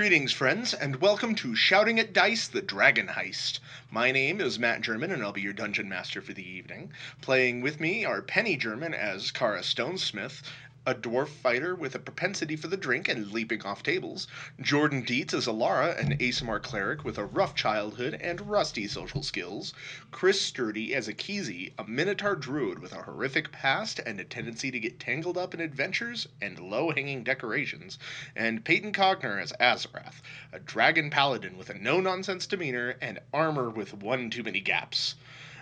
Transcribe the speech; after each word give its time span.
Greetings, 0.00 0.32
friends, 0.32 0.72
and 0.72 0.96
welcome 0.96 1.34
to 1.34 1.54
Shouting 1.54 2.00
at 2.00 2.14
Dice, 2.14 2.48
the 2.48 2.62
Dragon 2.62 3.06
Heist. 3.08 3.58
My 3.90 4.10
name 4.10 4.40
is 4.40 4.58
Matt 4.58 4.80
German, 4.80 5.12
and 5.12 5.22
I'll 5.22 5.30
be 5.30 5.42
your 5.42 5.52
dungeon 5.52 5.90
master 5.90 6.22
for 6.22 6.32
the 6.32 6.42
evening. 6.42 6.90
Playing 7.20 7.60
with 7.60 7.80
me 7.80 8.06
are 8.06 8.22
Penny 8.22 8.56
German 8.56 8.94
as 8.94 9.30
Kara 9.30 9.60
Stonesmith, 9.60 10.40
a 10.86 10.94
dwarf 10.94 11.28
fighter 11.28 11.74
with 11.74 11.94
a 11.94 11.98
propensity 11.98 12.56
for 12.56 12.68
the 12.68 12.76
drink 12.78 13.06
and 13.06 13.32
leaping 13.32 13.60
off 13.66 13.82
tables, 13.82 14.26
Jordan 14.62 15.02
Dietz 15.02 15.34
as 15.34 15.46
Alara, 15.46 15.94
an 15.98 16.16
Aasimar 16.16 16.58
cleric 16.58 17.04
with 17.04 17.18
a 17.18 17.24
rough 17.26 17.54
childhood 17.54 18.14
and 18.14 18.40
rusty 18.48 18.88
social 18.88 19.22
skills, 19.22 19.74
Chris 20.10 20.40
Sturdy 20.40 20.94
as 20.94 21.06
Akizi, 21.06 21.74
a 21.78 21.84
Minotaur 21.84 22.34
druid 22.34 22.78
with 22.78 22.94
a 22.94 23.02
horrific 23.02 23.52
past 23.52 23.98
and 24.06 24.18
a 24.18 24.24
tendency 24.24 24.70
to 24.70 24.80
get 24.80 24.98
tangled 24.98 25.36
up 25.36 25.52
in 25.52 25.60
adventures 25.60 26.26
and 26.40 26.58
low-hanging 26.58 27.24
decorations, 27.24 27.98
and 28.34 28.64
Peyton 28.64 28.94
Cogner 28.94 29.38
as 29.38 29.52
Azarath, 29.60 30.22
a 30.50 30.58
dragon 30.58 31.10
paladin 31.10 31.58
with 31.58 31.68
a 31.68 31.74
no-nonsense 31.74 32.46
demeanor 32.46 32.96
and 33.02 33.18
armor 33.34 33.68
with 33.68 33.92
one 33.92 34.30
too 34.30 34.42
many 34.42 34.60
gaps. 34.60 35.14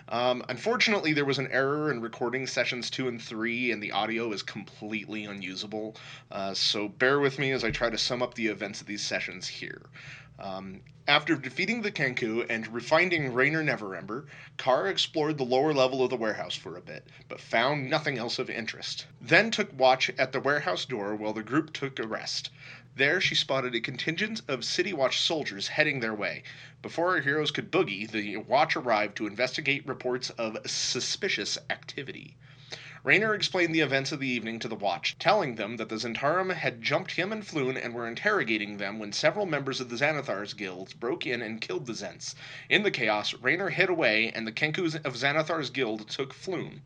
Um, 0.09 0.43
unfortunately, 0.49 1.13
there 1.13 1.25
was 1.25 1.37
an 1.37 1.49
error 1.51 1.91
in 1.91 2.01
recording 2.01 2.47
sessions 2.47 2.89
two 2.89 3.07
and 3.07 3.21
three, 3.21 3.71
and 3.71 3.81
the 3.81 3.91
audio 3.91 4.31
is 4.31 4.41
completely 4.41 5.25
unusable. 5.25 5.95
Uh, 6.31 6.53
so 6.55 6.87
bear 6.87 7.19
with 7.19 7.37
me 7.37 7.51
as 7.51 7.63
I 7.63 7.69
try 7.69 7.91
to 7.91 7.97
sum 7.97 8.23
up 8.23 8.33
the 8.33 8.47
events 8.47 8.81
of 8.81 8.87
these 8.87 9.05
sessions 9.05 9.47
here. 9.47 9.81
Um, 10.39 10.81
after 11.07 11.35
defeating 11.35 11.81
the 11.81 11.91
Kenku 11.91 12.45
and 12.49 12.65
refinding 12.67 13.33
Renaer 13.33 13.63
Neverember, 13.63 14.25
Carr 14.57 14.87
explored 14.87 15.37
the 15.37 15.43
lower 15.43 15.73
level 15.73 16.03
of 16.03 16.09
the 16.09 16.15
warehouse 16.15 16.55
for 16.55 16.77
a 16.77 16.81
bit, 16.81 17.07
but 17.27 17.41
found 17.41 17.89
nothing 17.89 18.17
else 18.17 18.39
of 18.39 18.49
interest. 18.49 19.05
Then 19.21 19.51
took 19.51 19.77
watch 19.77 20.09
at 20.17 20.31
the 20.31 20.39
warehouse 20.39 20.85
door 20.85 21.15
while 21.15 21.33
the 21.33 21.43
group 21.43 21.73
took 21.73 21.99
a 21.99 22.07
rest. 22.07 22.51
There 22.99 23.21
she 23.21 23.33
spotted 23.33 23.73
a 23.75 23.79
contingent 23.79 24.41
of 24.49 24.65
City 24.65 24.91
Watch 24.91 25.21
soldiers 25.21 25.69
heading 25.69 26.01
their 26.01 26.13
way. 26.13 26.43
Before 26.81 27.15
our 27.15 27.21
heroes 27.21 27.49
could 27.49 27.71
boogie, 27.71 28.05
the 28.05 28.35
watch 28.35 28.75
arrived 28.75 29.15
to 29.15 29.25
investigate 29.25 29.87
reports 29.87 30.31
of 30.31 30.57
suspicious 30.69 31.57
activity. 31.69 32.35
Renaer 33.05 33.33
explained 33.33 33.73
the 33.73 33.79
events 33.79 34.11
of 34.11 34.19
the 34.19 34.27
evening 34.27 34.59
to 34.59 34.67
the 34.67 34.75
watch, 34.75 35.17
telling 35.17 35.55
them 35.55 35.77
that 35.77 35.87
the 35.87 35.95
Zhentarim 35.95 36.53
had 36.53 36.81
jumped 36.81 37.13
him 37.13 37.31
and 37.31 37.47
Floon 37.47 37.77
and 37.77 37.93
were 37.93 38.05
interrogating 38.05 38.75
them 38.75 38.99
when 38.99 39.13
several 39.13 39.45
members 39.45 39.79
of 39.79 39.87
the 39.87 39.95
Xanathar's 39.95 40.53
guilds 40.53 40.91
broke 40.91 41.25
in 41.25 41.41
and 41.41 41.61
killed 41.61 41.85
the 41.85 41.93
Zhents. 41.93 42.35
In 42.67 42.83
the 42.83 42.91
chaos, 42.91 43.31
Renaer 43.35 43.71
hid 43.71 43.87
away 43.87 44.29
and 44.29 44.45
the 44.45 44.51
Kenkus 44.51 44.95
of 44.95 45.15
Xanathar's 45.15 45.69
guild 45.69 46.09
took 46.09 46.33
Floon. 46.33 46.81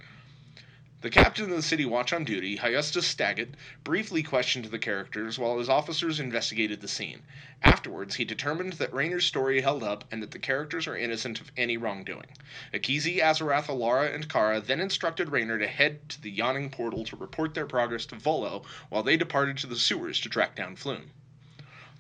The 1.04 1.10
captain 1.10 1.50
of 1.50 1.58
the 1.58 1.62
city 1.62 1.84
watch 1.84 2.14
on 2.14 2.24
duty, 2.24 2.56
Hyustus 2.56 3.06
Staget, 3.06 3.56
briefly 3.84 4.24
questioned 4.24 4.64
the 4.64 4.80
characters 4.80 5.38
while 5.38 5.60
his 5.60 5.68
officers 5.68 6.18
investigated 6.18 6.80
the 6.80 6.88
scene. 6.88 7.24
Afterwards, 7.62 8.16
he 8.16 8.24
determined 8.24 8.74
that 8.80 8.94
Renaer's 8.94 9.26
story 9.26 9.60
held 9.60 9.84
up 9.84 10.06
and 10.14 10.24
that 10.24 10.32
the 10.32 10.40
characters 10.40 10.88
are 10.88 10.96
innocent 10.96 11.42
of 11.42 11.52
any 11.58 11.76
wrongdoing. 11.76 12.28
Akizi, 12.74 13.18
Azarath, 13.18 13.66
Alara, 13.66 14.16
and 14.16 14.30
Kara 14.30 14.62
then 14.62 14.80
instructed 14.80 15.28
Renaer 15.28 15.60
to 15.60 15.68
head 15.68 16.08
to 16.08 16.22
the 16.22 16.32
yawning 16.32 16.70
portal 16.70 17.04
to 17.04 17.18
report 17.18 17.54
their 17.54 17.68
progress 17.68 18.06
to 18.06 18.16
Volo 18.16 18.64
while 18.88 19.04
they 19.04 19.18
departed 19.18 19.58
to 19.58 19.68
the 19.68 19.76
sewers 19.76 20.22
to 20.22 20.30
track 20.30 20.56
down 20.56 20.78
Floon. 20.78 21.10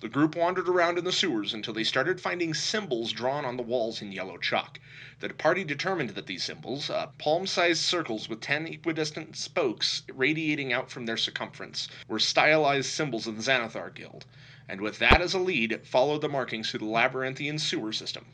The 0.03 0.09
group 0.09 0.35
wandered 0.35 0.67
around 0.67 0.97
in 0.97 1.05
the 1.05 1.13
sewers 1.13 1.53
until 1.53 1.73
they 1.73 1.85
started 1.85 2.19
finding 2.19 2.53
symbols 2.53 3.13
drawn 3.13 3.45
on 3.45 3.55
the 3.55 3.63
walls 3.63 4.01
in 4.01 4.11
yellow 4.11 4.37
chalk. 4.37 4.77
The 5.21 5.29
party 5.29 5.63
determined 5.63 6.09
that 6.09 6.27
these 6.27 6.43
symbols, 6.43 6.89
uh, 6.89 7.07
palm 7.17 7.47
sized 7.47 7.83
circles 7.83 8.27
with 8.27 8.41
ten 8.41 8.67
equidistant 8.67 9.37
spokes 9.37 10.03
radiating 10.13 10.73
out 10.73 10.91
from 10.91 11.05
their 11.05 11.15
circumference, 11.15 11.87
were 12.09 12.19
stylized 12.19 12.89
symbols 12.89 13.27
of 13.27 13.37
the 13.37 13.43
Xanathar 13.43 13.91
Guild, 13.95 14.25
and 14.67 14.81
with 14.81 14.99
that 14.99 15.21
as 15.21 15.33
a 15.33 15.39
lead, 15.39 15.85
followed 15.85 16.21
the 16.21 16.29
markings 16.29 16.69
through 16.71 16.79
the 16.79 16.85
labyrinthian 16.85 17.59
sewer 17.59 17.91
system. 17.91 18.25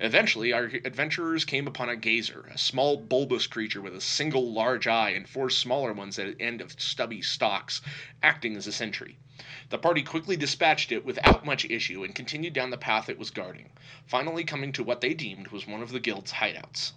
Eventually, 0.00 0.52
our 0.52 0.64
adventurers 0.84 1.44
came 1.44 1.66
upon 1.66 1.88
a 1.88 1.96
gazer, 1.96 2.48
a 2.50 2.56
small 2.58 2.96
bulbous 2.96 3.46
creature 3.46 3.80
with 3.82 3.94
a 3.94 4.00
single 4.00 4.52
large 4.52 4.86
eye 4.86 5.10
and 5.10 5.28
four 5.28 5.50
smaller 5.50 5.92
ones 5.92 6.18
at 6.18 6.38
the 6.38 6.42
end 6.44 6.60
of 6.60 6.72
stubby 6.80 7.20
stalks, 7.20 7.82
acting 8.22 8.56
as 8.56 8.66
a 8.66 8.72
sentry. 8.72 9.18
The 9.68 9.78
party 9.78 10.02
quickly 10.02 10.36
dispatched 10.36 10.90
it 10.90 11.04
without 11.04 11.44
much 11.44 11.64
issue 11.66 12.02
and 12.02 12.14
continued 12.14 12.54
down 12.54 12.70
the 12.70 12.78
path 12.78 13.08
it 13.08 13.18
was 13.18 13.30
guarding, 13.30 13.70
finally 14.06 14.44
coming 14.44 14.72
to 14.72 14.82
what 14.82 15.00
they 15.00 15.14
deemed 15.14 15.48
was 15.48 15.66
one 15.66 15.82
of 15.82 15.92
the 15.92 16.00
guild's 16.00 16.32
hideouts. 16.32 16.92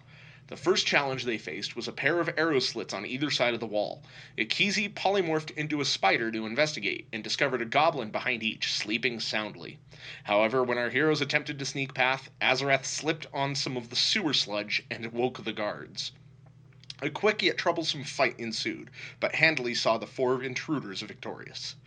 The 0.52 0.58
first 0.58 0.86
challenge 0.86 1.24
they 1.24 1.38
faced 1.38 1.78
was 1.78 1.88
a 1.88 1.94
pair 1.94 2.20
of 2.20 2.30
arrow 2.36 2.60
slits 2.60 2.94
on 2.94 3.06
either 3.06 3.32
side 3.32 3.54
of 3.54 3.62
the 3.62 3.66
wall. 3.66 4.04
Akizi 4.38 4.90
polymorphed 4.90 5.52
into 5.52 5.80
a 5.80 5.86
spider 5.86 6.30
to 6.30 6.46
investigate 6.46 7.08
and 7.14 7.24
discovered 7.24 7.62
a 7.62 7.66
goblin 7.66 8.12
behind 8.12 8.44
each, 8.44 8.74
sleeping 8.74 9.22
soundly. 9.22 9.80
However, 10.26 10.62
when 10.62 10.78
our 10.78 10.90
heroes 10.90 11.22
attempted 11.22 11.58
to 11.58 11.66
sneak 11.66 11.94
past, 11.94 12.28
Azarath 12.42 12.84
slipped 12.84 13.28
on 13.34 13.56
some 13.56 13.78
of 13.78 13.90
the 13.90 13.96
sewer 13.96 14.34
sludge 14.34 14.84
and 14.92 15.14
woke 15.14 15.42
the 15.46 15.54
guards. 15.54 16.12
A 17.02 17.10
quick 17.10 17.42
yet 17.42 17.58
troublesome 17.58 18.04
fight 18.04 18.38
ensued, 18.38 18.92
but 19.22 19.36
Handley 19.36 19.74
saw 19.74 19.98
the 19.98 20.06
four 20.06 20.44
intruders 20.44 21.02
victorious. 21.02 21.78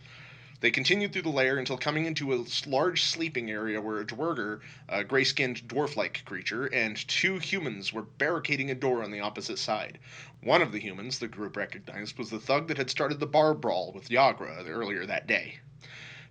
They 0.64 0.70
continued 0.70 1.12
through 1.12 1.20
the 1.20 1.28
lair 1.28 1.58
until 1.58 1.76
coming 1.76 2.06
into 2.06 2.32
a 2.32 2.42
large 2.66 3.02
sleeping 3.02 3.50
area 3.50 3.82
where 3.82 3.98
a 3.98 4.06
Duergar, 4.06 4.62
a 4.88 5.04
gray 5.04 5.22
skinned 5.22 5.68
dwarf 5.68 5.94
like 5.94 6.24
creature, 6.24 6.64
and 6.72 6.96
two 6.96 7.38
humans 7.38 7.92
were 7.92 8.00
barricading 8.00 8.70
a 8.70 8.74
door 8.74 9.02
on 9.02 9.10
the 9.10 9.20
opposite 9.20 9.58
side. 9.58 9.98
One 10.40 10.62
of 10.62 10.72
the 10.72 10.80
humans, 10.80 11.18
the 11.18 11.28
group 11.28 11.58
recognized, 11.58 12.16
was 12.16 12.30
the 12.30 12.40
thug 12.40 12.68
that 12.68 12.78
had 12.78 12.88
started 12.88 13.20
the 13.20 13.26
bar 13.26 13.52
brawl 13.52 13.92
with 13.92 14.08
Yagra 14.08 14.66
earlier 14.66 15.04
that 15.04 15.26
day. 15.26 15.58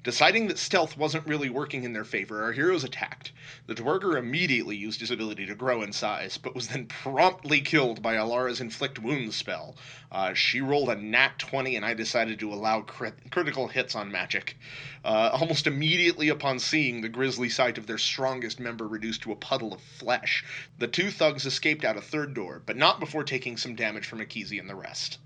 Deciding 0.04 0.48
that 0.48 0.60
stealth 0.60 0.98
wasn't 0.98 1.26
really 1.26 1.50
working 1.50 1.86
in 1.86 1.94
their 1.94 2.04
favor, 2.04 2.44
our 2.44 2.52
heroes 2.52 2.84
attacked. 2.84 3.32
The 3.68 3.74
Duergar 3.74 4.18
immediately 4.18 4.76
used 4.76 5.00
his 5.00 5.12
ability 5.12 5.46
to 5.46 5.56
grow 5.56 5.82
in 5.82 5.94
size, 5.94 6.38
but 6.38 6.54
was 6.54 6.68
then 6.68 6.88
promptly 6.88 7.62
killed 7.62 8.02
by 8.02 8.16
Alara's 8.16 8.60
Inflict 8.60 9.00
Wounds 9.00 9.38
spell. 9.38 9.78
Uh, 10.12 10.34
she 10.34 10.60
rolled 10.60 10.90
a 10.90 10.96
nat 10.98 11.40
20, 11.40 11.78
and 11.78 11.86
I 11.86 11.94
decided 11.94 12.38
to 12.40 12.52
allow 12.52 12.82
crit- 12.82 13.32
critical 13.32 13.70
hits 13.70 13.96
on 13.96 14.12
magic. 14.12 14.58
Uh, 15.06 15.30
almost 15.32 15.68
immediately 15.68 16.28
upon 16.28 16.60
seeing 16.60 17.00
the 17.00 17.08
grisly 17.08 17.48
sight 17.48 17.78
of 17.78 17.88
their 17.88 17.98
strongest 17.98 18.60
member 18.60 18.90
reduced 18.90 19.22
to 19.22 19.32
a 19.32 19.38
puddle 19.38 19.74
of 19.74 19.80
flesh, 19.80 20.44
the 20.80 20.88
two 20.88 21.12
thugs 21.12 21.46
escaped 21.46 21.86
out 21.86 21.96
a 21.96 22.02
third 22.02 22.34
door, 22.34 22.62
but 22.66 22.76
not 22.76 23.00
before 23.00 23.24
taking 23.24 23.56
some 23.56 23.74
damage 23.74 24.06
from 24.06 24.20
Akizi 24.20 24.60
and 24.60 24.70
the 24.70 24.76
rest. 24.76 25.20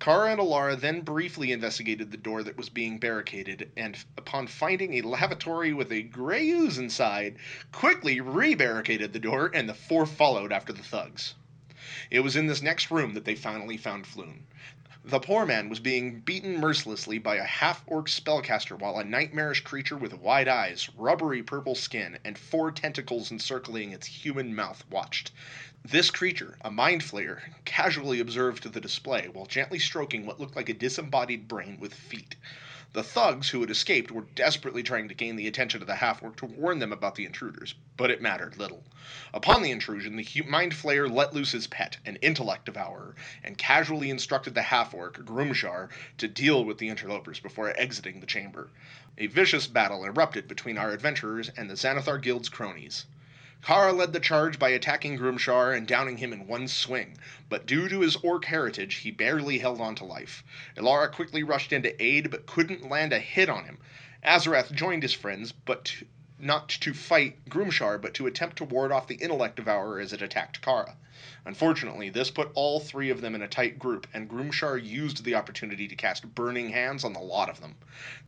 Kara 0.00 0.32
and 0.32 0.40
Alara 0.40 0.80
then 0.80 1.02
briefly 1.02 1.52
investigated 1.52 2.10
the 2.10 2.16
door 2.16 2.42
that 2.42 2.56
was 2.56 2.70
being 2.70 2.98
barricaded, 2.98 3.70
and 3.76 4.02
upon 4.16 4.46
finding 4.46 4.94
a 4.94 5.02
lavatory 5.02 5.74
with 5.74 5.92
a 5.92 6.00
gray 6.00 6.48
ooze 6.48 6.78
inside, 6.78 7.36
quickly 7.70 8.18
re-barricaded 8.18 9.12
the 9.12 9.18
door, 9.18 9.50
and 9.52 9.68
the 9.68 9.74
four 9.74 10.06
followed 10.06 10.52
after 10.52 10.72
the 10.72 10.82
thugs. 10.82 11.34
It 12.10 12.20
was 12.20 12.34
in 12.34 12.46
this 12.46 12.62
next 12.62 12.90
room 12.90 13.12
that 13.12 13.26
they 13.26 13.34
finally 13.34 13.76
found 13.76 14.06
Floon. 14.06 14.46
The 15.10 15.18
poor 15.18 15.44
man 15.44 15.68
was 15.68 15.80
being 15.80 16.20
beaten 16.20 16.56
mercilessly 16.58 17.18
by 17.18 17.34
a 17.34 17.42
half 17.42 17.82
orc 17.88 18.06
spellcaster 18.06 18.78
while 18.78 18.96
a 18.96 19.02
nightmarish 19.02 19.62
creature 19.62 19.96
with 19.96 20.14
wide 20.14 20.46
eyes, 20.46 20.88
rubbery 20.96 21.42
purple 21.42 21.74
skin, 21.74 22.20
and 22.24 22.38
four 22.38 22.70
tentacles 22.70 23.32
encircling 23.32 23.90
its 23.90 24.06
human 24.06 24.54
mouth 24.54 24.84
watched. 24.88 25.32
This 25.84 26.12
creature, 26.12 26.58
a 26.60 26.70
mind 26.70 27.02
flayer, 27.02 27.40
casually 27.64 28.20
observed 28.20 28.72
the 28.72 28.80
display 28.80 29.26
while 29.26 29.46
gently 29.46 29.80
stroking 29.80 30.26
what 30.26 30.38
looked 30.38 30.54
like 30.54 30.68
a 30.68 30.74
disembodied 30.74 31.48
brain 31.48 31.78
with 31.80 31.92
feet. 31.92 32.36
The 32.92 33.04
thugs 33.04 33.50
who 33.50 33.60
had 33.60 33.70
escaped 33.70 34.10
were 34.10 34.26
desperately 34.34 34.82
trying 34.82 35.06
to 35.06 35.14
gain 35.14 35.36
the 35.36 35.46
attention 35.46 35.80
of 35.80 35.86
the 35.86 35.94
half 36.02 36.24
orc 36.24 36.34
to 36.38 36.44
warn 36.46 36.80
them 36.80 36.92
about 36.92 37.14
the 37.14 37.24
intruders, 37.24 37.76
but 37.96 38.10
it 38.10 38.20
mattered 38.20 38.56
little. 38.58 38.82
Upon 39.32 39.62
the 39.62 39.70
intrusion, 39.70 40.16
the 40.16 40.26
mind 40.48 40.72
flayer 40.72 41.08
let 41.08 41.32
loose 41.32 41.52
his 41.52 41.68
pet, 41.68 41.98
an 42.04 42.16
intellect 42.16 42.64
devourer, 42.64 43.14
and 43.44 43.56
casually 43.56 44.10
instructed 44.10 44.56
the 44.56 44.62
half 44.62 44.92
orc, 44.92 45.24
Grumshar, 45.24 45.88
to 46.18 46.26
deal 46.26 46.64
with 46.64 46.78
the 46.78 46.88
interlopers 46.88 47.38
before 47.38 47.72
exiting 47.78 48.18
the 48.18 48.26
chamber. 48.26 48.70
A 49.18 49.28
vicious 49.28 49.68
battle 49.68 50.04
erupted 50.04 50.48
between 50.48 50.76
our 50.76 50.90
adventurers 50.90 51.48
and 51.50 51.70
the 51.70 51.76
Xanathar 51.76 52.20
Guild's 52.20 52.48
cronies. 52.48 53.04
Kara 53.62 53.92
led 53.92 54.14
the 54.14 54.20
charge 54.20 54.58
by 54.58 54.70
attacking 54.70 55.18
Grumshar 55.18 55.76
and 55.76 55.86
downing 55.86 56.16
him 56.16 56.32
in 56.32 56.46
one 56.46 56.66
swing, 56.66 57.18
but 57.50 57.66
due 57.66 57.90
to 57.90 58.00
his 58.00 58.16
orc 58.22 58.46
heritage, 58.46 58.94
he 58.94 59.10
barely 59.10 59.58
held 59.58 59.82
on 59.82 59.94
to 59.96 60.04
life. 60.06 60.42
Alara 60.78 61.12
quickly 61.12 61.42
rushed 61.42 61.70
in 61.70 61.82
to 61.82 62.02
aid, 62.02 62.30
but 62.30 62.46
couldn't 62.46 62.88
land 62.88 63.12
a 63.12 63.18
hit 63.18 63.50
on 63.50 63.66
him. 63.66 63.76
Azarath 64.24 64.72
joined 64.72 65.02
his 65.02 65.12
friends, 65.12 65.52
but 65.52 65.84
to, 65.84 66.06
not 66.38 66.70
to 66.70 66.94
fight 66.94 67.50
Grumshar, 67.50 67.98
but 68.00 68.14
to 68.14 68.26
attempt 68.26 68.56
to 68.56 68.64
ward 68.64 68.92
off 68.92 69.08
the 69.08 69.16
intellect 69.16 69.56
devourer 69.56 70.00
as 70.00 70.14
it 70.14 70.22
attacked 70.22 70.62
Kara. 70.62 70.96
Unfortunately, 71.44 72.08
this 72.08 72.30
put 72.30 72.50
all 72.54 72.80
three 72.80 73.10
of 73.10 73.20
them 73.20 73.34
in 73.34 73.42
a 73.42 73.48
tight 73.48 73.78
group, 73.78 74.06
and 74.14 74.28
Grumshar 74.28 74.82
used 74.82 75.22
the 75.22 75.34
opportunity 75.34 75.86
to 75.86 75.94
cast 75.94 76.34
Burning 76.34 76.70
Hands 76.70 77.04
on 77.04 77.12
the 77.12 77.20
lot 77.20 77.50
of 77.50 77.60
them. 77.60 77.74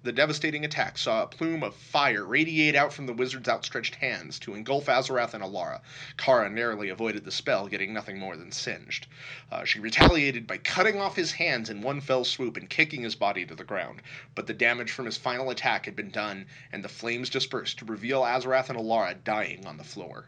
The 0.02 0.12
devastating 0.12 0.64
attack 0.64 0.98
saw 0.98 1.22
a 1.22 1.26
plume 1.26 1.62
of 1.62 1.74
fire 1.74 2.24
radiate 2.24 2.74
out 2.74 2.92
from 2.92 3.06
the 3.06 3.14
wizard's 3.14 3.48
outstretched 3.48 3.94
hands 3.94 4.38
to 4.40 4.54
engulf 4.54 4.86
Azarath 4.86 5.32
and 5.32 5.42
Alara. 5.42 5.80
Kara 6.18 6.50
narrowly 6.50 6.90
avoided 6.90 7.24
the 7.24 7.30
spell, 7.30 7.66
getting 7.66 7.94
nothing 7.94 8.18
more 8.18 8.36
than 8.36 8.52
singed. 8.52 9.06
Uh, 9.50 9.64
she 9.64 9.80
retaliated 9.80 10.46
by 10.46 10.58
cutting 10.58 11.00
off 11.00 11.16
his 11.16 11.32
hands 11.32 11.70
in 11.70 11.80
one 11.80 12.00
fell 12.00 12.24
swoop 12.24 12.58
and 12.58 12.68
kicking 12.68 13.02
his 13.02 13.14
body 13.14 13.46
to 13.46 13.54
the 13.54 13.64
ground, 13.64 14.02
but 14.34 14.46
the 14.46 14.52
damage 14.52 14.90
from 14.90 15.06
his 15.06 15.16
final 15.16 15.48
attack 15.48 15.86
had 15.86 15.96
been 15.96 16.10
done, 16.10 16.44
and 16.72 16.84
the 16.84 16.90
flames 16.90 17.30
dispersed 17.30 17.78
to 17.78 17.86
reveal 17.86 18.20
Azarath 18.20 18.68
and 18.68 18.78
Alara 18.78 19.14
dying 19.24 19.64
on 19.64 19.78
the 19.78 19.84
floor. 19.84 20.26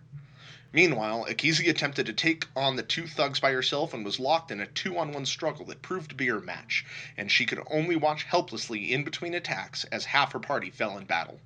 Meanwhile, 0.75 1.27
Akizi 1.29 1.69
attempted 1.69 2.05
to 2.07 2.13
take 2.13 2.49
on 2.57 2.75
the 2.75 2.83
two 2.83 3.07
thugs 3.07 3.39
by 3.39 3.53
herself 3.53 3.95
and 3.95 4.05
was 4.05 4.19
locked 4.19 4.51
in 4.51 4.59
a 4.61 4.67
two 4.67 4.99
on 4.99 5.13
one 5.13 5.25
struggle 5.25 5.65
that 5.67 5.83
proved 5.83 6.09
to 6.11 6.17
be 6.17 6.27
her 6.27 6.41
match, 6.41 6.85
and 7.17 7.31
she 7.31 7.47
could 7.47 7.63
only 7.71 7.95
watch 7.95 8.25
helplessly 8.25 8.93
in 8.93 9.05
between 9.05 9.35
attacks 9.35 9.85
as 9.93 10.07
half 10.07 10.33
her 10.33 10.41
party 10.41 10.71
fell 10.71 10.99
in 10.99 11.05
battle. 11.05 11.39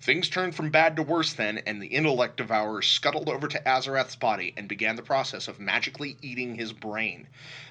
Things 0.00 0.28
turned 0.28 0.56
from 0.56 0.70
bad 0.70 0.96
to 0.96 1.02
worse 1.04 1.32
then, 1.32 1.58
and 1.58 1.80
the 1.80 1.86
intellect 1.86 2.36
devourer 2.36 2.82
scuttled 2.82 3.28
over 3.28 3.46
to 3.46 3.62
Azarath's 3.64 4.16
body 4.16 4.52
and 4.56 4.66
began 4.68 4.96
the 4.96 5.02
process 5.02 5.46
of 5.46 5.60
magically 5.60 6.16
eating 6.20 6.56
his 6.56 6.72
brain. 6.72 7.28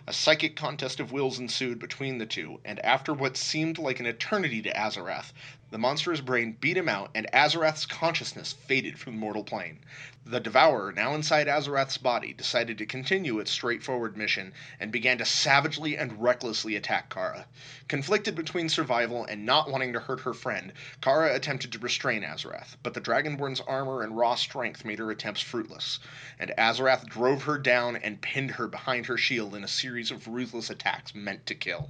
A 0.07 0.13
psychic 0.13 0.55
contest 0.55 1.01
of 1.01 1.11
wills 1.11 1.37
ensued 1.37 1.79
between 1.79 2.17
the 2.17 2.25
two, 2.25 2.61
and 2.63 2.79
after 2.79 3.13
what 3.13 3.35
seemed 3.35 3.77
like 3.77 3.99
an 3.99 4.05
eternity 4.05 4.61
to 4.61 4.71
Azarath, 4.71 5.33
the 5.73 5.79
monster's 5.79 6.21
brain 6.21 6.55
beat 6.61 6.77
him 6.77 6.87
out, 6.87 7.09
and 7.15 7.25
Azarath's 7.33 7.87
consciousness 7.87 8.53
faded 8.53 8.99
from 8.99 9.13
the 9.13 9.19
mortal 9.19 9.43
plane. 9.43 9.79
The 10.23 10.39
Devourer, 10.39 10.91
now 10.91 11.15
inside 11.15 11.47
Azarath's 11.47 11.97
body, 11.97 12.31
decided 12.31 12.77
to 12.77 12.85
continue 12.85 13.39
its 13.39 13.49
straightforward 13.49 14.15
mission 14.15 14.53
and 14.79 14.91
began 14.91 15.17
to 15.17 15.25
savagely 15.25 15.97
and 15.97 16.21
recklessly 16.21 16.75
attack 16.75 17.09
Kara. 17.11 17.47
Conflicted 17.87 18.35
between 18.35 18.69
survival 18.69 19.25
and 19.25 19.47
not 19.47 19.67
wanting 19.67 19.93
to 19.93 19.99
hurt 19.99 20.19
her 20.19 20.35
friend, 20.35 20.73
Kara 21.01 21.33
attempted 21.33 21.71
to 21.71 21.79
restrain 21.79 22.21
Azarath, 22.21 22.77
but 22.83 22.93
the 22.93 23.01
Dragonborn's 23.01 23.59
armor 23.61 24.03
and 24.03 24.15
raw 24.15 24.35
strength 24.35 24.85
made 24.85 24.99
her 24.99 25.09
attempts 25.09 25.41
fruitless, 25.41 25.97
and 26.37 26.53
Azarath 26.55 27.07
drove 27.07 27.45
her 27.45 27.57
down 27.57 27.95
and 27.95 28.21
pinned 28.21 28.51
her 28.51 28.67
behind 28.67 29.07
her 29.07 29.17
shield 29.17 29.55
in 29.55 29.63
a 29.63 29.67
series 29.67 30.11
of 30.11 30.27
ruthless 30.27 30.69
attacks 30.69 31.15
meant 31.15 31.47
to 31.47 31.55
kill. 31.55 31.89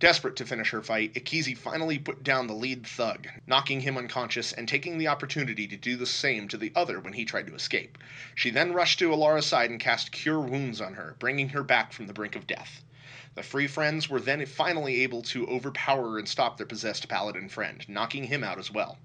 Desperate 0.00 0.34
to 0.36 0.46
finish 0.46 0.70
her 0.70 0.82
fight, 0.82 1.12
Akizi 1.12 1.54
finally 1.54 1.98
put 1.98 2.24
down 2.24 2.46
the 2.46 2.54
lead 2.54 2.86
thug, 2.86 3.28
knocking 3.46 3.80
him 3.82 3.98
unconscious 3.98 4.50
and 4.50 4.66
taking 4.66 4.96
the 4.96 5.06
opportunity 5.08 5.66
to 5.66 5.76
do 5.76 5.94
the 5.94 6.06
same 6.06 6.48
to 6.48 6.56
the 6.56 6.72
other 6.74 6.98
when 6.98 7.12
he 7.12 7.26
tried 7.26 7.46
to 7.48 7.54
escape. 7.54 7.98
She 8.34 8.48
then 8.48 8.72
rushed 8.72 8.98
to 9.00 9.12
Alara's 9.12 9.44
side 9.44 9.68
and 9.70 9.78
cast 9.78 10.10
Cure 10.10 10.40
Wounds 10.40 10.80
on 10.80 10.94
her, 10.94 11.16
bringing 11.18 11.50
her 11.50 11.62
back 11.62 11.92
from 11.92 12.06
the 12.06 12.14
brink 12.14 12.34
of 12.34 12.46
death. 12.46 12.82
The 13.34 13.42
Free 13.42 13.66
Friends 13.66 14.08
were 14.08 14.20
then 14.22 14.46
finally 14.46 15.02
able 15.02 15.20
to 15.24 15.46
overpower 15.46 16.18
and 16.18 16.26
stop 16.26 16.56
their 16.56 16.64
possessed 16.64 17.06
paladin 17.06 17.50
friend, 17.50 17.84
knocking 17.86 18.24
him 18.24 18.42
out 18.42 18.58
as 18.58 18.70
well. 18.70 18.96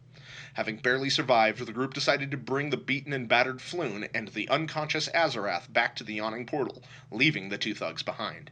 Having 0.53 0.77
barely 0.77 1.09
survived, 1.09 1.59
the 1.65 1.73
group 1.73 1.93
decided 1.93 2.31
to 2.31 2.37
bring 2.37 2.69
the 2.69 2.77
beaten 2.77 3.11
and 3.11 3.27
battered 3.27 3.59
Floon 3.59 4.07
and 4.13 4.29
the 4.29 4.47
unconscious 4.47 5.09
Azarath 5.13 5.73
back 5.73 5.97
to 5.97 6.05
the 6.05 6.13
yawning 6.13 6.45
portal, 6.45 6.81
leaving 7.11 7.49
the 7.49 7.57
two 7.57 7.75
thugs 7.75 8.01
behind. 8.01 8.49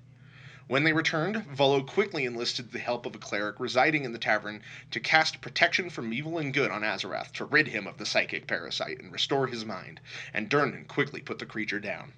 When 0.68 0.86
they 0.86 0.94
returned, 0.94 1.46
Volo 1.48 1.84
quickly 1.84 2.24
enlisted 2.24 2.72
the 2.72 2.80
help 2.80 3.06
of 3.06 3.14
a 3.14 3.18
cleric 3.18 3.60
residing 3.60 4.06
in 4.06 4.14
the 4.14 4.18
tavern 4.18 4.62
to 4.92 5.02
cast 5.02 5.42
protection 5.42 5.90
from 5.90 6.14
evil 6.14 6.38
and 6.38 6.54
good 6.54 6.72
on 6.72 6.84
Azarath 6.84 7.34
to 7.34 7.44
rid 7.44 7.68
him 7.68 7.86
of 7.86 7.98
the 7.98 8.06
psychic 8.06 8.48
parasite 8.48 9.02
and 9.02 9.12
restore 9.12 9.48
his 9.48 9.66
mind, 9.66 10.00
and 10.34 10.48
Durnan 10.50 10.86
quickly 10.88 11.20
put 11.20 11.40
the 11.40 11.46
creature 11.46 11.82
down. 11.82 12.14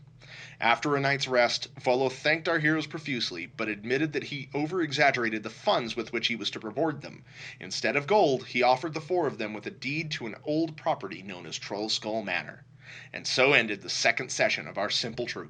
After 0.61 0.95
a 0.95 0.99
night's 0.99 1.27
rest, 1.27 1.69
Volo 1.79 2.07
thanked 2.07 2.47
our 2.47 2.59
heroes 2.59 2.85
profusely, 2.85 3.47
but 3.47 3.67
admitted 3.67 4.13
that 4.13 4.25
he 4.25 4.49
over 4.53 4.83
exaggerated 4.83 5.41
the 5.41 5.49
funds 5.49 5.95
with 5.95 6.13
which 6.13 6.27
he 6.27 6.35
was 6.35 6.51
to 6.51 6.59
reward 6.59 7.01
them. 7.01 7.23
Instead 7.59 7.95
of 7.95 8.05
gold, 8.05 8.45
he 8.45 8.61
offered 8.61 8.93
the 8.93 9.01
four 9.01 9.25
of 9.25 9.39
them 9.39 9.55
with 9.55 9.65
a 9.65 9.71
deed 9.71 10.11
to 10.11 10.27
an 10.27 10.35
old 10.43 10.77
property 10.77 11.23
known 11.23 11.47
as 11.47 11.57
Trollskull 11.57 12.23
Manor. 12.23 12.63
And 13.11 13.25
so 13.25 13.53
ended 13.53 13.81
the 13.81 13.89
second 13.89 14.29
session 14.31 14.67
of 14.67 14.77
our 14.77 14.91
simple 14.91 15.25
truth. 15.25 15.49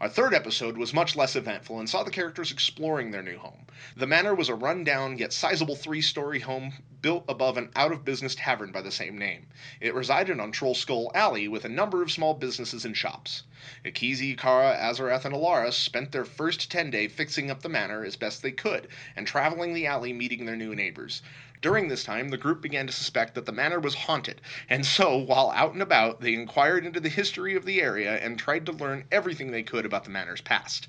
Our 0.00 0.08
third 0.08 0.32
episode 0.32 0.76
was 0.76 0.94
much 0.94 1.16
less 1.16 1.34
eventful 1.34 1.80
and 1.80 1.90
saw 1.90 2.04
the 2.04 2.12
characters 2.12 2.52
exploring 2.52 3.10
their 3.10 3.22
new 3.22 3.36
home. 3.36 3.66
The 3.96 4.06
manor 4.06 4.32
was 4.32 4.48
a 4.48 4.54
run-down 4.54 5.18
yet 5.18 5.32
sizable 5.32 5.74
three-story 5.74 6.38
home 6.38 6.72
built 7.00 7.24
above 7.28 7.56
an 7.56 7.70
out-of-business 7.76 8.34
tavern 8.34 8.72
by 8.72 8.82
the 8.82 8.90
same 8.90 9.16
name. 9.16 9.46
It 9.80 9.94
resided 9.94 10.40
on 10.40 10.52
Trollskull 10.52 11.10
Alley 11.14 11.48
with 11.48 11.64
a 11.64 11.68
number 11.68 12.02
of 12.02 12.10
small 12.10 12.34
businesses 12.34 12.84
and 12.84 12.96
shops. 12.96 13.44
Akizi, 13.84 14.36
Kara, 14.36 14.76
Azarath, 14.76 15.24
and 15.24 15.34
Alara 15.34 15.72
spent 15.72 16.12
their 16.12 16.24
first 16.24 16.70
ten 16.70 16.90
day 16.90 17.08
fixing 17.08 17.50
up 17.50 17.62
the 17.62 17.68
manor 17.68 18.04
as 18.04 18.16
best 18.16 18.42
they 18.42 18.52
could 18.52 18.88
and 19.14 19.26
traveling 19.26 19.74
the 19.74 19.86
alley 19.86 20.12
meeting 20.12 20.44
their 20.44 20.56
new 20.56 20.74
neighbors. 20.74 21.22
During 21.60 21.88
this 21.88 22.04
time, 22.04 22.28
the 22.28 22.36
group 22.36 22.60
began 22.60 22.86
to 22.86 22.92
suspect 22.92 23.34
that 23.34 23.44
the 23.44 23.52
manor 23.52 23.80
was 23.80 23.94
haunted, 23.94 24.40
and 24.68 24.86
so, 24.86 25.16
while 25.16 25.50
out 25.50 25.72
and 25.72 25.82
about, 25.82 26.20
they 26.20 26.34
inquired 26.34 26.86
into 26.86 27.00
the 27.00 27.08
history 27.08 27.56
of 27.56 27.64
the 27.64 27.82
area 27.82 28.16
and 28.18 28.38
tried 28.38 28.64
to 28.66 28.72
learn 28.72 29.04
everything 29.10 29.50
they 29.50 29.64
could 29.64 29.84
about 29.84 30.04
the 30.04 30.10
manor's 30.10 30.40
past. 30.40 30.86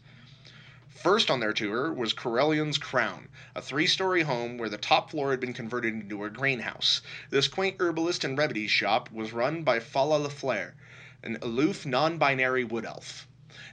First 1.03 1.30
on 1.30 1.39
their 1.39 1.53
tour 1.53 1.94
was 1.94 2.13
Corellon's 2.13 2.80
Crown, 2.80 3.30
a 3.53 3.62
three 3.62 3.86
story 3.86 4.24
home 4.24 4.57
where 4.57 4.69
the 4.69 4.77
top 4.80 5.12
floor 5.12 5.30
had 5.30 5.39
been 5.39 5.53
converted 5.53 5.94
into 5.94 6.24
a 6.24 6.31
greenhouse. 6.31 7.03
This 7.30 7.47
quaint 7.47 7.75
herbalist 7.80 8.24
and 8.24 8.36
remedy 8.36 8.68
shop 8.68 9.12
was 9.12 9.31
run 9.31 9.62
by 9.62 9.80
Fala 9.80 10.18
Lefaliir, 10.18 10.74
an 11.21 11.38
aloof 11.44 11.86
non 11.86 12.18
binary 12.18 12.63
wood 12.63 12.86
elf. 12.86 13.27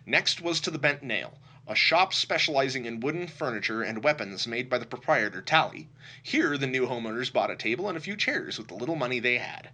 Next 0.05 0.43
was 0.43 0.61
to 0.61 0.71
the 0.71 0.79
Bent 0.79 1.03
Nail, 1.03 1.39
a 1.67 1.75
shop 1.75 2.13
specializing 2.13 2.85
in 2.85 3.01
wooden 3.01 3.29
furniture 3.29 3.83
and 3.83 4.05
weapons 4.05 4.47
made 4.47 4.69
by 4.69 4.77
the 4.77 4.85
proprietor 4.85 5.41
Tally. 5.41 5.89
Here 6.23 6.59
the 6.59 6.67
new 6.67 6.87
homeowners 6.87 7.33
bought 7.33 7.51
a 7.51 7.57
table 7.57 7.89
and 7.89 7.97
a 7.97 8.01
few 8.03 8.19
chairs 8.19 8.59
with 8.59 8.69
the 8.69 8.75
little 8.75 8.95
money 8.95 9.21
they 9.21 9.39
had. 9.39 9.71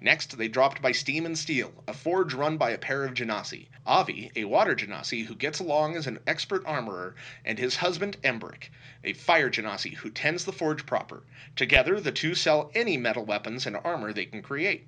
Next, 0.00 0.38
they 0.38 0.46
dropped 0.46 0.80
by 0.80 0.92
Steam 0.92 1.26
and 1.26 1.36
Steel, 1.36 1.82
a 1.88 1.92
forge 1.92 2.32
run 2.32 2.56
by 2.56 2.70
a 2.70 2.78
pair 2.78 3.02
of 3.04 3.14
genasi. 3.14 3.66
Avi, 3.84 4.30
a 4.36 4.44
water 4.44 4.76
genasi 4.76 5.24
who 5.26 5.34
gets 5.34 5.58
along 5.58 5.96
as 5.96 6.06
an 6.06 6.20
expert 6.24 6.62
armorer, 6.64 7.16
and 7.44 7.58
his 7.58 7.78
husband 7.78 8.16
Embric, 8.22 8.70
a 9.02 9.12
fire 9.12 9.50
genasi 9.50 9.96
who 9.96 10.10
tends 10.10 10.44
the 10.44 10.52
forge 10.52 10.86
proper. 10.86 11.24
Together, 11.56 11.98
the 11.98 12.12
two 12.12 12.36
sell 12.36 12.70
any 12.76 12.96
metal 12.96 13.24
weapons 13.24 13.66
and 13.66 13.76
armor 13.82 14.12
they 14.12 14.26
can 14.26 14.40
create. 14.40 14.86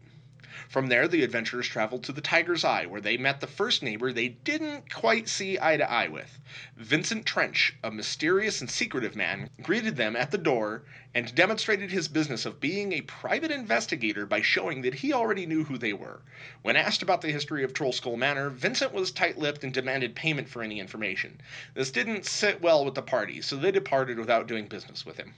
From 0.71 0.87
there, 0.87 1.07
the 1.07 1.23
adventurers 1.23 1.69
traveled 1.69 2.03
to 2.05 2.13
the 2.13 2.23
Tiger's 2.23 2.65
Eye, 2.65 2.87
where 2.87 3.03
they 3.03 3.19
met 3.19 3.43
the 3.43 3.47
first 3.47 3.83
neighbor 3.83 4.11
they 4.11 4.29
didn't 4.29 4.91
quite 4.91 5.29
see 5.29 5.59
eye 5.61 5.77
to 5.77 5.91
eye 5.91 6.09
with. 6.09 6.39
Vincent 6.79 7.27
Trench, 7.27 7.75
a 7.85 7.91
mysterious 7.91 8.63
and 8.63 8.71
secretive 8.71 9.15
man, 9.15 9.51
greeted 9.61 9.97
them 9.97 10.17
at 10.17 10.31
the 10.31 10.39
door 10.39 10.85
and 11.15 11.35
demonstrated 11.35 11.91
his 11.91 12.09
business 12.09 12.47
of 12.47 12.59
being 12.59 12.95
a 12.95 13.03
private 13.03 13.51
investigator 13.51 14.25
by 14.25 14.41
showing 14.41 14.81
that 14.81 14.95
he 14.95 15.13
already 15.13 15.45
knew 15.45 15.65
who 15.65 15.77
they 15.77 15.93
were. 15.93 16.23
When 16.63 16.75
asked 16.75 17.03
about 17.03 17.21
the 17.21 17.33
history 17.33 17.63
of 17.63 17.75
Troll 17.75 17.93
Trollskull 17.93 18.17
Manor, 18.17 18.49
Vincent 18.49 18.95
was 18.95 19.11
tight 19.11 19.37
lipped 19.37 19.63
and 19.63 19.75
demanded 19.75 20.15
payment 20.15 20.49
for 20.49 20.63
any 20.63 20.81
information. 20.81 21.39
This 21.75 21.91
didn't 21.91 22.25
sit 22.25 22.63
well 22.63 22.83
with 22.83 22.95
the 22.95 23.03
party, 23.03 23.43
so 23.43 23.57
they 23.57 23.73
departed 23.73 24.19
without 24.19 24.47
doing 24.47 24.69
business 24.69 25.05
with 25.05 25.19
him. 25.19 25.35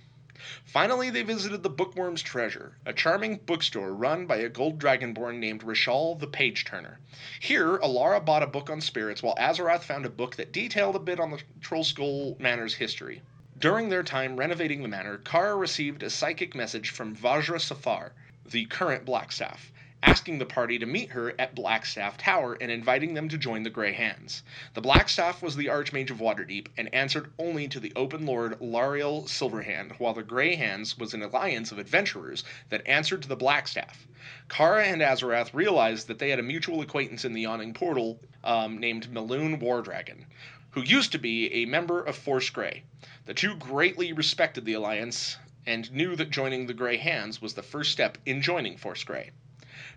Finally, 0.64 1.08
they 1.08 1.22
visited 1.22 1.62
the 1.62 1.70
Book 1.70 1.94
Wyrm's 1.94 2.20
Treasure, 2.20 2.76
a 2.84 2.92
charming 2.92 3.36
bookstore 3.36 3.94
run 3.94 4.26
by 4.26 4.38
a 4.38 4.48
gold 4.48 4.80
dragonborn 4.80 5.38
named 5.38 5.62
Rishaal 5.62 6.18
the 6.18 6.26
Page 6.26 6.64
Turner. 6.64 6.98
Here, 7.38 7.78
Alara 7.78 8.24
bought 8.24 8.42
a 8.42 8.48
book 8.48 8.68
on 8.68 8.80
spirits, 8.80 9.22
while 9.22 9.36
Azarath 9.36 9.84
found 9.84 10.04
a 10.04 10.10
book 10.10 10.34
that 10.34 10.50
detailed 10.50 10.96
a 10.96 10.98
bit 10.98 11.20
on 11.20 11.30
the 11.30 11.40
Trollskull 11.60 12.40
Manor's 12.40 12.74
history. 12.74 13.22
During 13.56 13.88
their 13.88 14.02
time 14.02 14.36
renovating 14.36 14.82
the 14.82 14.88
manor, 14.88 15.18
Kara 15.18 15.54
received 15.54 16.02
a 16.02 16.10
psychic 16.10 16.56
message 16.56 16.90
from 16.90 17.14
Vajra 17.14 17.60
Safahr, 17.60 18.10
the 18.44 18.64
current 18.64 19.04
Blackstaff 19.04 19.70
asking 20.02 20.38
the 20.38 20.46
party 20.46 20.78
to 20.78 20.86
meet 20.86 21.10
her 21.10 21.32
at 21.38 21.54
Blackstaff 21.54 22.16
Tower 22.16 22.56
and 22.60 22.70
inviting 22.70 23.14
them 23.14 23.28
to 23.28 23.38
join 23.38 23.62
the 23.62 23.70
Grey 23.70 23.92
Hands. 23.92 24.42
The 24.74 24.82
Blackstaff 24.82 25.42
was 25.42 25.54
the 25.54 25.66
Archmage 25.66 26.10
of 26.10 26.18
Waterdeep 26.18 26.66
and 26.76 26.92
answered 26.92 27.32
only 27.38 27.68
to 27.68 27.78
the 27.78 27.92
Open 27.94 28.26
Lord 28.26 28.58
Laeral 28.60 29.28
Silverhand, 29.28 29.92
while 30.00 30.14
the 30.14 30.22
Grey 30.22 30.56
Hands 30.56 30.98
was 30.98 31.14
an 31.14 31.22
alliance 31.22 31.70
of 31.70 31.78
adventurers 31.78 32.42
that 32.68 32.86
answered 32.86 33.22
to 33.22 33.28
the 33.28 33.36
Blackstaff. 33.36 34.06
Kara 34.48 34.84
and 34.84 35.00
Azarath 35.00 35.54
realized 35.54 36.08
that 36.08 36.18
they 36.18 36.30
had 36.30 36.38
a 36.38 36.42
mutual 36.42 36.80
acquaintance 36.80 37.24
in 37.24 37.32
the 37.32 37.42
Yawning 37.42 37.72
Portal 37.72 38.20
um, 38.42 38.78
named 38.78 39.12
Meloon 39.12 39.60
Wardragon, 39.60 40.26
who 40.70 40.82
used 40.82 41.12
to 41.12 41.18
be 41.18 41.52
a 41.52 41.66
member 41.66 42.02
of 42.02 42.16
Force 42.16 42.50
Grey. 42.50 42.82
The 43.26 43.34
two 43.34 43.54
greatly 43.54 44.12
respected 44.12 44.64
the 44.64 44.72
alliance 44.72 45.36
and 45.64 45.92
knew 45.92 46.16
that 46.16 46.30
joining 46.30 46.66
the 46.66 46.74
Grey 46.74 46.96
Hands 46.96 47.40
was 47.40 47.54
the 47.54 47.62
first 47.62 47.92
step 47.92 48.18
in 48.26 48.42
joining 48.42 48.76
Force 48.76 49.04
Grey. 49.04 49.30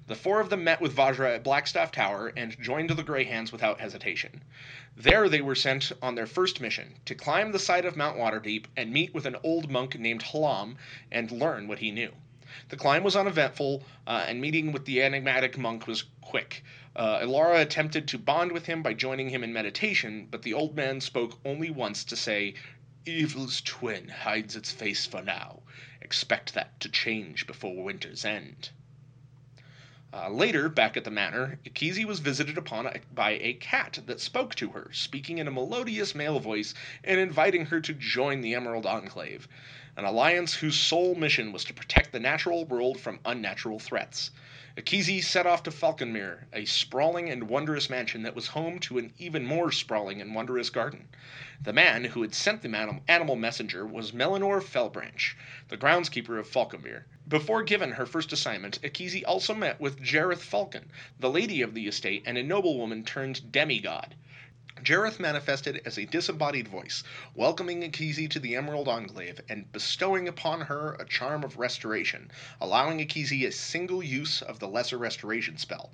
The 0.07 0.15
four 0.15 0.39
of 0.39 0.49
them 0.49 0.63
met 0.63 0.81
with 0.81 0.95
Vajra 0.95 1.35
at 1.35 1.43
Blackstaff 1.43 1.91
Tower 1.91 2.33
and 2.35 2.59
joined 2.59 2.89
the 2.89 3.03
Grey 3.03 3.25
Hands 3.25 3.51
without 3.51 3.79
hesitation. 3.79 4.43
There 4.97 5.29
they 5.29 5.41
were 5.41 5.53
sent 5.53 5.91
on 6.01 6.15
their 6.15 6.25
first 6.25 6.59
mission 6.59 6.95
to 7.05 7.13
climb 7.13 7.51
the 7.51 7.59
side 7.59 7.85
of 7.85 7.95
Mount 7.95 8.17
Waterdeep 8.17 8.65
and 8.75 8.91
meet 8.91 9.13
with 9.13 9.27
an 9.27 9.35
old 9.43 9.69
monk 9.69 9.99
named 9.99 10.23
Halam 10.23 10.77
and 11.11 11.29
learn 11.29 11.67
what 11.67 11.77
he 11.77 11.91
knew. 11.91 12.13
The 12.69 12.77
climb 12.77 13.03
was 13.03 13.15
uneventful, 13.15 13.83
uh, 14.07 14.25
and 14.27 14.41
meeting 14.41 14.71
with 14.71 14.85
the 14.85 15.03
enigmatic 15.03 15.57
monk 15.57 15.85
was 15.85 16.05
quick. 16.21 16.63
Uh, 16.95 17.19
Alara 17.19 17.61
attempted 17.61 18.07
to 18.07 18.17
bond 18.17 18.53
with 18.53 18.65
him 18.65 18.81
by 18.81 18.93
joining 18.93 19.29
him 19.29 19.43
in 19.43 19.53
meditation, 19.53 20.27
but 20.31 20.41
the 20.41 20.53
old 20.53 20.75
man 20.75 20.99
spoke 21.01 21.39
only 21.45 21.69
once 21.69 22.03
to 22.05 22.15
say, 22.15 22.55
Evil's 23.05 23.61
twin 23.61 24.07
hides 24.07 24.55
its 24.55 24.71
face 24.71 25.05
for 25.05 25.21
now. 25.21 25.61
Expect 26.01 26.53
that 26.53 26.79
to 26.79 26.89
change 26.89 27.45
before 27.45 27.83
winter's 27.83 28.25
end. 28.25 28.69
Uh, 30.17 30.29
later, 30.29 30.69
back 30.69 30.95
at 30.95 31.03
the 31.03 31.11
manor, 31.11 31.59
Akizi 31.65 32.05
was 32.05 32.21
visited 32.21 32.57
upon 32.57 32.89
by 33.13 33.31
a 33.31 33.51
cat 33.55 33.99
that 34.05 34.21
spoke 34.21 34.55
to 34.55 34.69
her, 34.69 34.89
speaking 34.93 35.39
in 35.39 35.47
a 35.47 35.51
melodious 35.51 36.15
male 36.15 36.39
voice 36.39 36.73
and 37.03 37.19
inviting 37.19 37.65
her 37.65 37.81
to 37.81 37.93
join 37.93 38.39
the 38.39 38.55
Emerald 38.55 38.85
Enclave, 38.85 39.45
an 39.97 40.05
alliance 40.05 40.53
whose 40.53 40.79
sole 40.79 41.15
mission 41.15 41.51
was 41.51 41.65
to 41.65 41.73
protect 41.73 42.13
the 42.13 42.19
natural 42.21 42.63
world 42.63 42.97
from 42.97 43.19
unnatural 43.25 43.77
threats. 43.77 44.31
Akizi 44.77 45.21
set 45.21 45.45
off 45.45 45.63
to 45.63 45.69
Phaulkonmere, 45.69 46.45
a 46.53 46.63
sprawling 46.63 47.29
and 47.29 47.49
wondrous 47.49 47.89
mansion 47.89 48.23
that 48.23 48.35
was 48.35 48.47
home 48.47 48.79
to 48.79 48.97
an 48.97 49.11
even 49.17 49.45
more 49.45 49.69
sprawling 49.69 50.21
and 50.21 50.33
wondrous 50.33 50.69
garden. 50.69 51.09
The 51.61 51.73
man 51.73 52.05
who 52.05 52.21
had 52.21 52.33
sent 52.33 52.61
the 52.61 53.01
animal 53.09 53.35
messenger 53.35 53.85
was 53.85 54.13
Melannor 54.13 54.63
Fellbranch, 54.63 55.35
the 55.67 55.77
groundskeeper 55.77 56.39
of 56.39 56.47
Phaulkonmere. 56.47 57.03
Before 57.27 57.63
given 57.63 57.93
her 57.93 58.05
first 58.05 58.31
assignment, 58.31 58.79
Akizi 58.83 59.23
also 59.25 59.55
met 59.55 59.79
with 59.81 59.99
Jeryth 59.99 60.43
Phaulkon, 60.43 60.89
the 61.19 61.29
lady 61.29 61.63
of 61.63 61.73
the 61.73 61.87
estate 61.87 62.21
and 62.27 62.37
a 62.37 62.43
noblewoman 62.43 63.03
turned 63.03 63.51
demigod. 63.51 64.15
Jeryth 64.83 65.21
manifested 65.21 65.81
as 65.85 65.97
a 65.97 66.05
disembodied 66.05 66.67
voice, 66.67 67.01
welcoming 67.33 67.81
Akizi 67.81 68.29
to 68.29 68.41
the 68.41 68.57
Emerald 68.57 68.89
Enclave 68.89 69.39
and 69.47 69.71
bestowing 69.71 70.27
upon 70.27 70.61
her 70.61 70.95
a 70.95 71.05
charm 71.05 71.45
of 71.45 71.57
restoration, 71.57 72.29
allowing 72.59 72.99
Akizi 72.99 73.45
a 73.47 73.53
single 73.53 74.03
use 74.03 74.41
of 74.41 74.59
the 74.59 74.67
Lesser 74.67 74.97
Restoration 74.97 75.57
spell. 75.57 75.91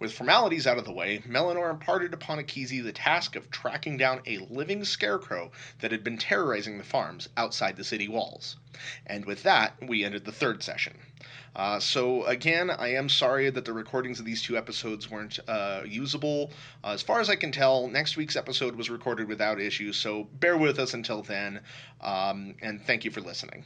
With 0.00 0.12
formalities 0.12 0.66
out 0.66 0.78
of 0.78 0.84
the 0.84 0.92
way, 0.92 1.20
Melannor 1.20 1.70
imparted 1.70 2.12
upon 2.12 2.40
Akizi 2.40 2.82
the 2.82 2.92
task 2.92 3.36
of 3.36 3.52
tracking 3.52 3.96
down 3.96 4.20
a 4.26 4.38
living 4.38 4.84
scarecrow 4.84 5.52
that 5.78 5.92
had 5.92 6.02
been 6.02 6.18
terrorizing 6.18 6.76
the 6.76 6.82
farms 6.82 7.28
outside 7.36 7.76
the 7.76 7.84
city 7.84 8.08
walls. 8.08 8.56
And 9.06 9.24
with 9.26 9.44
that, 9.44 9.76
we 9.80 10.04
ended 10.04 10.24
the 10.24 10.32
third 10.32 10.64
session. 10.64 10.98
Uh, 11.56 11.78
so 11.78 12.24
again, 12.24 12.70
I 12.70 12.94
am 12.94 13.08
sorry 13.08 13.48
that 13.50 13.64
the 13.64 13.72
recordings 13.72 14.18
of 14.18 14.24
these 14.24 14.42
two 14.42 14.56
episodes 14.56 15.10
weren't 15.10 15.38
uh, 15.46 15.82
usable. 15.86 16.50
Uh, 16.82 16.90
as 16.90 17.02
far 17.02 17.20
as 17.20 17.30
I 17.30 17.36
can 17.36 17.52
tell, 17.52 17.88
next 17.88 18.16
week's 18.16 18.36
episode 18.36 18.74
was 18.76 18.90
recorded 18.90 19.28
without 19.28 19.60
issues, 19.60 19.96
so 19.96 20.24
bear 20.40 20.56
with 20.56 20.78
us 20.78 20.94
until 20.94 21.22
then, 21.22 21.60
um, 22.00 22.54
and 22.60 22.82
thank 22.82 23.04
you 23.04 23.10
for 23.10 23.20
listening. 23.20 23.64